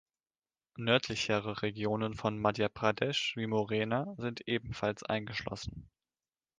[0.77, 5.91] Nördlichere Regionen von Madhya Pradesh wie Morena sind ebenfalls eingeschlossen.